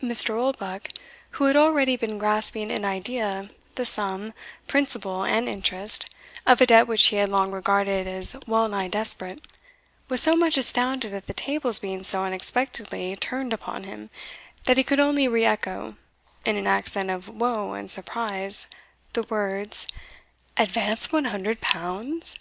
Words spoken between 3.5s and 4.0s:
the